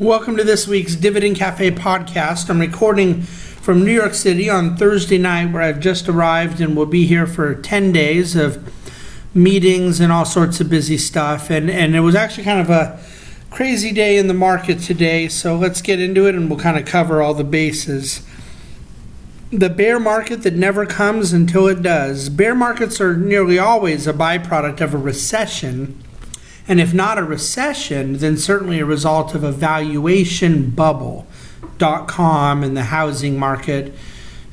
[0.00, 2.48] Welcome to this week's Dividend Cafe podcast.
[2.48, 6.86] I'm recording from New York City on Thursday night, where I've just arrived and will
[6.86, 8.72] be here for 10 days of
[9.34, 11.50] meetings and all sorts of busy stuff.
[11.50, 13.00] And, and it was actually kind of a
[13.50, 16.86] crazy day in the market today, so let's get into it and we'll kind of
[16.86, 18.24] cover all the bases.
[19.50, 22.28] The bear market that never comes until it does.
[22.28, 26.00] Bear markets are nearly always a byproduct of a recession
[26.68, 31.26] and if not a recession, then certainly a result of a valuation bubble.
[31.78, 33.94] Dot com and the housing market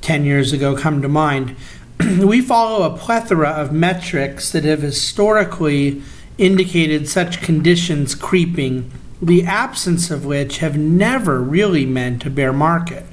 [0.00, 1.54] 10 years ago come to mind.
[2.18, 6.02] we follow a plethora of metrics that have historically
[6.38, 8.90] indicated such conditions creeping,
[9.20, 13.04] the absence of which have never really meant a bear market.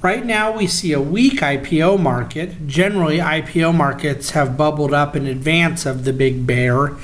[0.00, 2.66] Right now, we see a weak IPO market.
[2.66, 6.96] Generally, IPO markets have bubbled up in advance of the big bear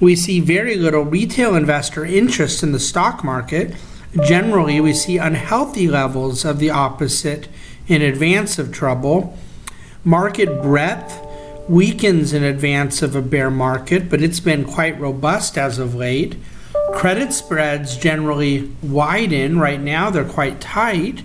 [0.00, 3.74] we see very little retail investor interest in the stock market.
[4.22, 7.48] Generally, we see unhealthy levels of the opposite
[7.86, 9.36] in advance of trouble.
[10.04, 11.20] Market breadth
[11.68, 16.36] weakens in advance of a bear market, but it's been quite robust as of late.
[16.92, 19.58] Credit spreads generally widen.
[19.58, 21.22] Right now, they're quite tight.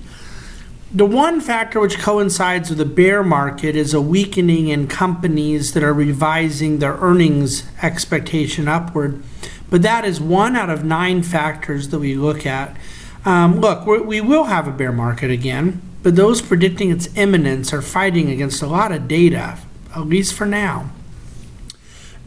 [0.92, 5.84] The one factor which coincides with the bear market is a weakening in companies that
[5.84, 9.22] are revising their earnings expectation upward.
[9.70, 12.76] But that is one out of nine factors that we look at.
[13.24, 17.84] Um, look, we will have a bear market again, but those predicting its imminence are
[17.84, 19.60] fighting against a lot of data,
[19.96, 20.90] at least for now.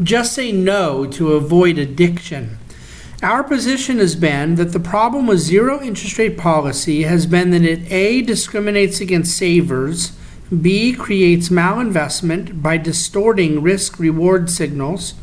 [0.01, 2.59] Just say no to avoid addiction.
[3.23, 7.63] Our position has been that the problem with zero interest rate policy has been that
[7.63, 10.19] it A discriminates against savers,
[10.61, 15.15] B creates malinvestment by distorting risk reward signals,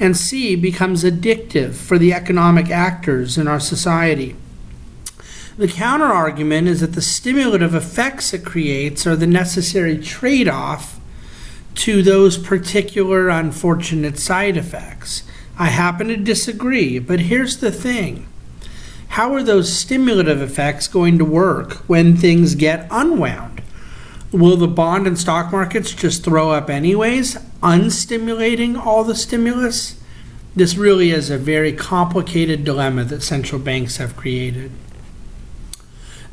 [0.00, 4.36] and C becomes addictive for the economic actors in our society.
[5.58, 10.98] The counter argument is that the stimulative effects it creates are the necessary trade off
[11.74, 15.24] to those particular unfortunate side effects.
[15.58, 18.26] I happen to disagree, but here's the thing.
[19.08, 23.62] How are those stimulative effects going to work when things get unwound?
[24.32, 30.00] Will the bond and stock markets just throw up anyways, unstimulating all the stimulus?
[30.56, 34.72] This really is a very complicated dilemma that central banks have created.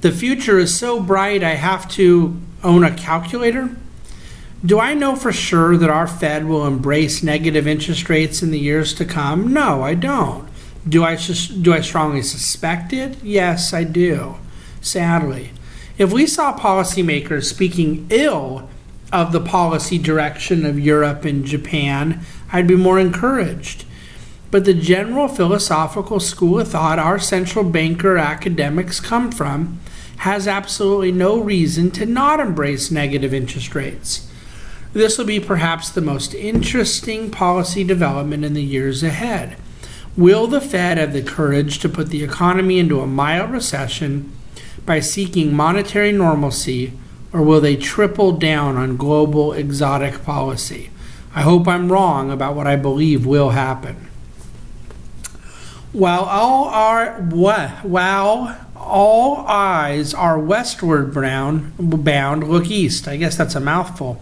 [0.01, 3.75] The future is so bright, I have to own a calculator
[4.63, 8.59] do I know for sure that our Fed will embrace negative interest rates in the
[8.59, 9.51] years to come?
[9.51, 10.47] No, I don't.
[10.87, 13.17] Do I do I strongly suspect it?
[13.23, 14.35] Yes, I do.
[14.79, 15.51] Sadly,
[15.97, 18.69] if we saw policymakers speaking ill
[19.11, 22.21] of the policy direction of Europe and Japan,
[22.51, 23.85] I'd be more encouraged.
[24.51, 29.79] But the general philosophical school of thought our central banker academics come from
[30.17, 34.30] has absolutely no reason to not embrace negative interest rates.
[34.93, 39.55] This will be perhaps the most interesting policy development in the years ahead.
[40.17, 44.33] Will the Fed have the courage to put the economy into a mild recession
[44.85, 46.91] by seeking monetary normalcy,
[47.31, 50.89] or will they triple down on global exotic policy?
[51.33, 54.07] I hope I'm wrong about what I believe will happen.
[55.93, 63.07] While all are while all eyes are westward bound, bound, look east.
[63.07, 64.21] I guess that's a mouthful.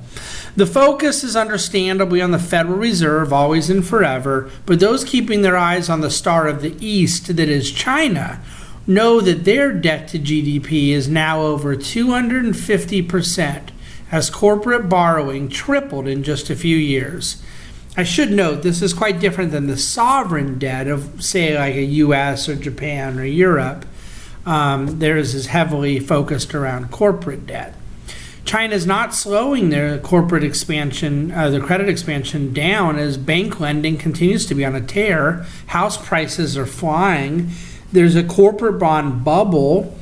[0.55, 5.57] The focus is understandably on the Federal Reserve, always and forever, but those keeping their
[5.57, 8.41] eyes on the star of the East, that is China,
[8.85, 13.69] know that their debt to GDP is now over 250%,
[14.11, 17.41] as corporate borrowing tripled in just a few years.
[17.95, 21.83] I should note this is quite different than the sovereign debt of, say, like a
[21.83, 23.85] US or Japan or Europe.
[24.49, 27.75] Um, theirs is heavily focused around corporate debt.
[28.45, 33.95] China is not slowing their corporate expansion, uh, their credit expansion down as bank lending
[33.95, 35.45] continues to be on a tear.
[35.67, 37.51] House prices are flying.
[37.91, 39.95] There's a corporate bond bubble.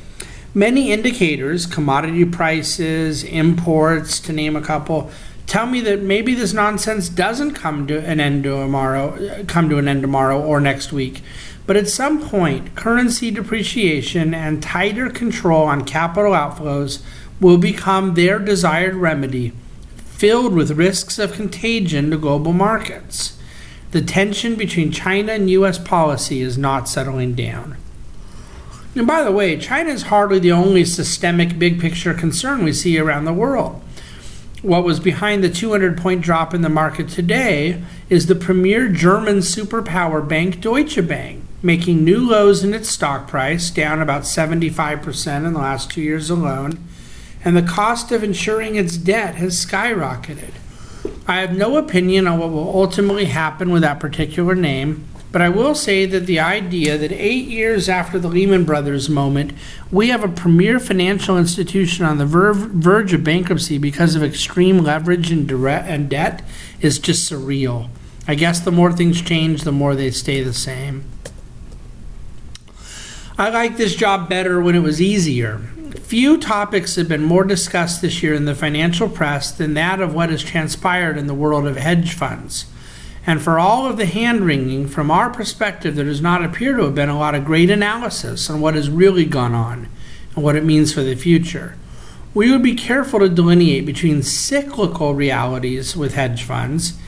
[0.54, 5.10] Many indicators, commodity prices, imports, to name a couple,
[5.46, 9.88] tell me that maybe this nonsense doesn't come to an end tomorrow, come to an
[9.88, 11.22] end tomorrow or next week.
[11.68, 17.02] But at some point, currency depreciation and tighter control on capital outflows
[17.42, 19.52] will become their desired remedy,
[20.06, 23.38] filled with risks of contagion to global markets.
[23.90, 25.76] The tension between China and U.S.
[25.76, 27.76] policy is not settling down.
[28.94, 32.98] And by the way, China is hardly the only systemic big picture concern we see
[32.98, 33.82] around the world.
[34.62, 39.40] What was behind the 200 point drop in the market today is the premier German
[39.40, 45.52] superpower bank Deutsche Bank making new lows in its stock price, down about 75% in
[45.52, 46.78] the last two years alone,
[47.44, 50.52] and the cost of insuring its debt has skyrocketed.
[51.26, 55.50] I have no opinion on what will ultimately happen with that particular name, but I
[55.50, 59.52] will say that the idea that eight years after the Lehman Brothers moment,
[59.90, 64.78] we have a premier financial institution on the ver- verge of bankruptcy because of extreme
[64.78, 66.42] leverage and, and debt
[66.80, 67.90] is just surreal.
[68.26, 71.04] I guess the more things change, the more they stay the same.
[73.40, 75.58] I like this job better when it was easier.
[76.00, 80.12] Few topics have been more discussed this year in the financial press than that of
[80.12, 82.66] what has transpired in the world of hedge funds.
[83.24, 86.82] And for all of the hand wringing, from our perspective, there does not appear to
[86.86, 89.88] have been a lot of great analysis on what has really gone on
[90.34, 91.76] and what it means for the future.
[92.34, 96.98] We would be careful to delineate between cyclical realities with hedge funds.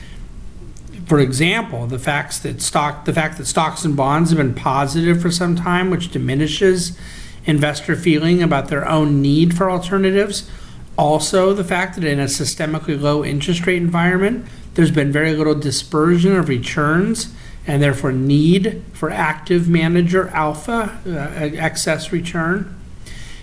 [1.11, 5.21] For example, the facts that stock the fact that stocks and bonds have been positive
[5.21, 6.97] for some time, which diminishes
[7.43, 10.49] investor feeling about their own need for alternatives.
[10.97, 15.53] Also, the fact that in a systemically low interest rate environment, there's been very little
[15.53, 17.33] dispersion of returns
[17.67, 21.09] and therefore need for active manager alpha, uh,
[21.57, 22.73] excess return.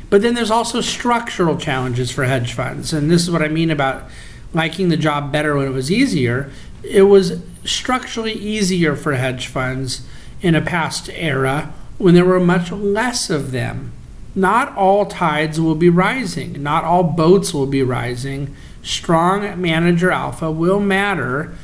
[0.09, 2.95] But then there's also structural challenges for hedge funds.
[2.95, 4.09] And this is what I mean about
[4.55, 6.51] liking the job better when it was easier.
[6.83, 10.07] It was structurally easier for hedge funds
[10.41, 13.93] in a past era when there were much less of them.
[14.35, 20.51] Not all tides will be rising, not all boats will be rising strong manager alpha
[20.51, 21.55] will matter,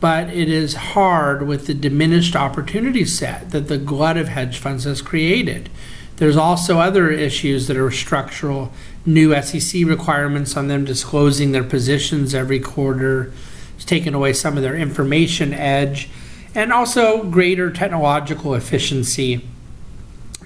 [0.00, 4.84] but it is hard with the diminished opportunity set that the glut of hedge funds
[4.84, 5.68] has created.
[6.16, 8.72] There's also other issues that are structural,
[9.04, 13.32] new SEC requirements on them disclosing their positions every quarter,
[13.80, 16.10] it's taken away some of their information edge,
[16.54, 19.40] and also greater technological efficiency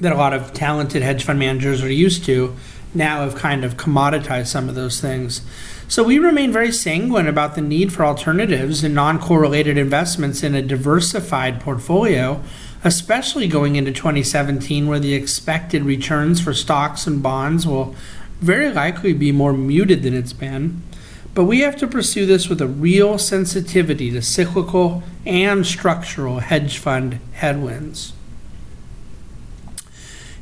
[0.01, 2.55] that a lot of talented hedge fund managers are used to
[2.95, 5.41] now have kind of commoditized some of those things.
[5.89, 10.55] So we remain very sanguine about the need for alternatives and non correlated investments in
[10.55, 12.41] a diversified portfolio,
[12.85, 17.97] especially going into 2017, where the expected returns for stocks and bonds will
[18.41, 20.83] very likely be more muted than it's been.
[21.35, 26.79] But we have to pursue this with a real sensitivity to cyclical and structural hedge
[26.79, 28.13] fund headwinds.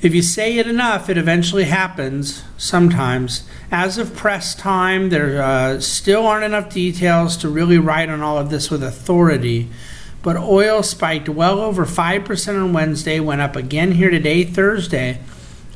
[0.03, 3.44] If you say it enough, it eventually happens sometimes.
[3.71, 8.37] As of press time, there uh, still aren't enough details to really write on all
[8.37, 9.71] of this with authority.
[10.23, 15.21] But oil spiked well over 5% on Wednesday, went up again here today, Thursday,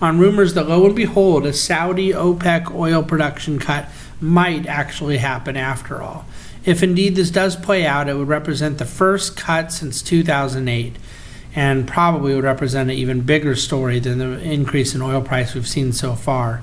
[0.03, 3.89] on rumors that lo and behold, a Saudi OPEC oil production cut
[4.21, 6.25] might actually happen after all.
[6.65, 10.97] If indeed this does play out, it would represent the first cut since 2008
[11.55, 15.67] and probably would represent an even bigger story than the increase in oil price we've
[15.67, 16.63] seen so far.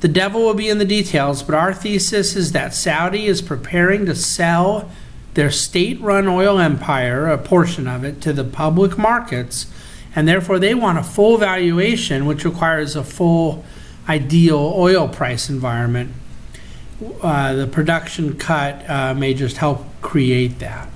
[0.00, 4.06] The devil will be in the details, but our thesis is that Saudi is preparing
[4.06, 4.90] to sell
[5.34, 9.66] their state run oil empire, a portion of it, to the public markets,
[10.14, 13.64] and therefore they want a full valuation, which requires a full
[14.08, 16.12] ideal oil price environment.
[17.22, 20.88] Uh, the production cut uh, may just help create that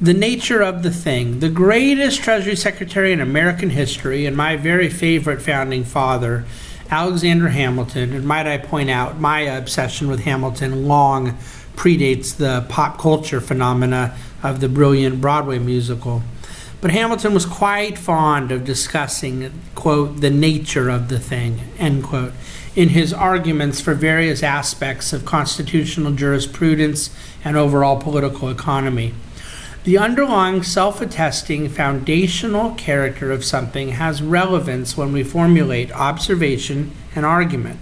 [0.00, 1.40] the nature of the thing.
[1.40, 6.44] The greatest Treasury Secretary in American history, and my very favorite founding father,
[6.90, 11.38] Alexander Hamilton, and might I point out, my obsession with Hamilton long
[11.76, 16.22] predates the pop culture phenomena of the brilliant Broadway musical.
[16.80, 22.32] But Hamilton was quite fond of discussing, quote, the nature of the thing, end quote,
[22.76, 27.10] in his arguments for various aspects of constitutional jurisprudence
[27.44, 29.14] and overall political economy.
[29.84, 37.26] The underlying self attesting foundational character of something has relevance when we formulate observation and
[37.26, 37.78] argument.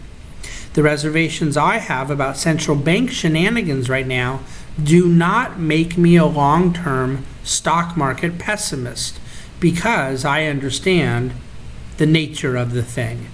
[0.74, 4.40] The reservations I have about central bank shenanigans right now
[4.82, 9.20] do not make me a long term stock market pessimist
[9.60, 11.32] because I understand
[11.98, 13.28] the nature of the thing.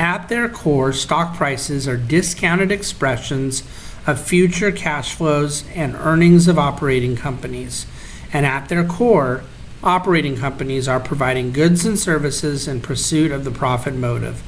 [0.00, 3.62] At their core, stock prices are discounted expressions
[4.06, 7.84] of future cash flows and earnings of operating companies.
[8.32, 9.44] And at their core,
[9.84, 14.42] operating companies are providing goods and services in pursuit of the profit motive.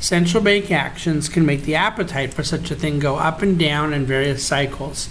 [0.00, 3.92] Central bank actions can make the appetite for such a thing go up and down
[3.92, 5.10] in various cycles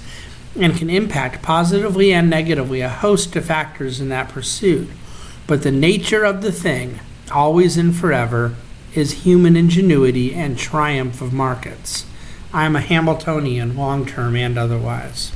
[0.60, 4.90] and can impact positively and negatively a host of factors in that pursuit.
[5.46, 7.02] But the nature of the thing,
[7.32, 8.56] always and forever,
[8.96, 12.06] is human ingenuity and triumph of markets.
[12.54, 15.32] I am a Hamiltonian, long term and otherwise.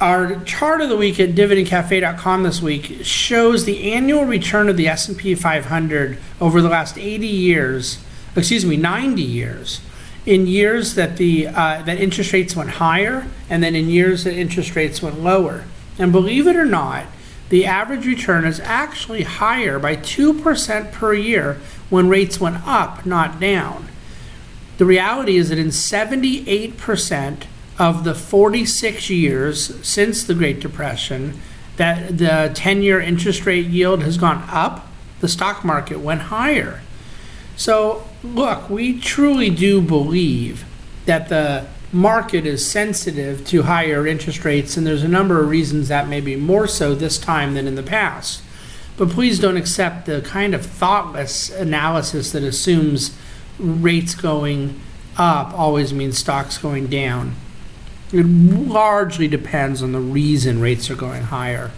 [0.00, 4.88] Our chart of the week at dividendcafe.com this week shows the annual return of the
[4.88, 7.98] S&P 500 over the last 80 years,
[8.36, 9.80] excuse me, 90 years.
[10.26, 14.34] In years that the uh, that interest rates went higher, and then in years that
[14.34, 15.64] interest rates went lower.
[15.98, 17.06] And believe it or not,
[17.54, 23.38] the average return is actually higher by 2% per year when rates went up, not
[23.38, 23.86] down.
[24.78, 27.44] The reality is that in 78%
[27.78, 31.40] of the 46 years since the Great Depression,
[31.76, 34.88] that the 10 year interest rate yield has gone up,
[35.20, 36.80] the stock market went higher.
[37.54, 40.64] So, look, we truly do believe
[41.06, 45.88] that the market is sensitive to higher interest rates, and there's a number of reasons
[45.88, 48.42] that may be more so this time than in the past.
[48.96, 53.16] But please don't accept the kind of thoughtless analysis that assumes
[53.58, 54.80] rates going
[55.16, 57.34] up always means stocks going down.
[58.12, 61.70] It largely depends on the reason rates are going higher.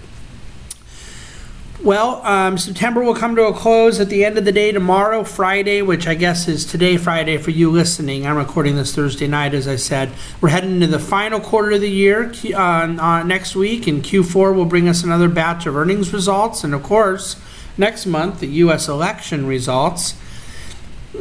[1.87, 5.23] Well, um, September will come to a close at the end of the day tomorrow,
[5.23, 8.27] Friday, which I guess is today, Friday, for you listening.
[8.27, 10.11] I'm recording this Thursday night, as I said.
[10.41, 14.53] We're heading into the final quarter of the year uh, uh, next week, and Q4
[14.53, 16.65] will bring us another batch of earnings results.
[16.65, 17.41] And of course,
[17.79, 18.89] next month, the U.S.
[18.89, 20.21] election results.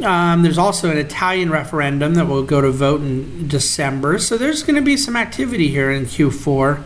[0.02, 4.18] Um, there's also an Italian referendum that will go to vote in December.
[4.18, 6.82] So there's going to be some activity here in Q4.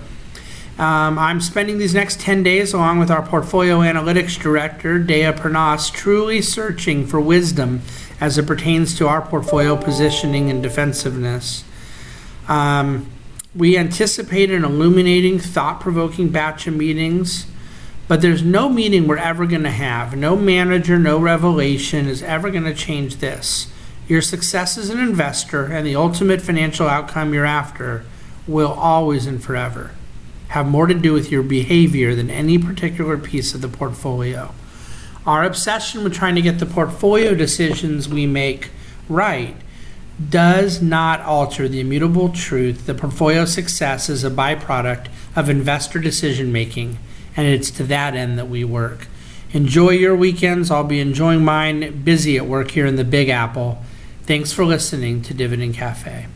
[0.80, 5.92] Um, I'm spending these next 10 days along with our portfolio analytics director, Dea Pernas,
[5.92, 7.82] truly searching for wisdom
[8.18, 11.64] as it pertains to our portfolio positioning and defensiveness.
[12.48, 13.10] Um,
[13.54, 17.44] we anticipate an illuminating, thought provoking batch of meetings,
[18.08, 20.16] but there's no meeting we're ever going to have.
[20.16, 23.70] No manager, no revelation is ever going to change this.
[24.08, 28.06] Your success as an investor and the ultimate financial outcome you're after
[28.46, 29.90] will always and forever
[30.50, 34.52] have more to do with your behavior than any particular piece of the portfolio.
[35.24, 38.70] Our obsession with trying to get the portfolio decisions we make
[39.08, 39.54] right
[40.28, 46.50] does not alter the immutable truth that portfolio success is a byproduct of investor decision
[46.50, 46.98] making,
[47.36, 49.06] and it's to that end that we work.
[49.52, 50.68] Enjoy your weekends.
[50.68, 53.82] I'll be enjoying mine busy at work here in the Big Apple.
[54.22, 56.26] Thanks for listening to Dividend Cafe.